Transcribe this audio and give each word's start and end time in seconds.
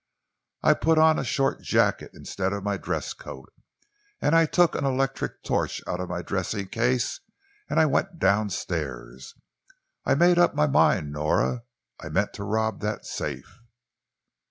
I 0.63 0.73
put 0.73 0.97
on 0.97 1.19
a 1.19 1.23
short 1.23 1.61
jacket 1.61 2.09
instead 2.15 2.53
of 2.53 2.63
my 2.63 2.75
dress 2.75 3.13
coat, 3.13 3.53
and 4.19 4.35
I 4.35 4.47
took 4.47 4.73
an 4.73 4.83
electric 4.83 5.43
torch 5.43 5.79
out 5.85 5.99
of 5.99 6.09
my 6.09 6.23
dressing 6.23 6.69
case 6.69 7.19
and 7.69 7.79
I 7.79 7.85
went 7.85 8.17
down 8.17 8.49
stairs. 8.49 9.35
I'd 10.03 10.17
made 10.17 10.39
up 10.39 10.55
my 10.55 10.65
mind, 10.65 11.11
Nora. 11.11 11.65
I 11.99 12.09
meant 12.09 12.33
to 12.33 12.43
rob 12.43 12.79
that 12.79 13.05
safe." 13.05 13.59